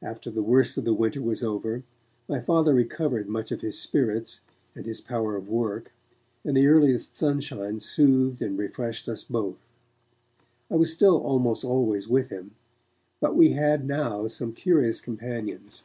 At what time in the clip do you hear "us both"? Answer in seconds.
9.06-9.58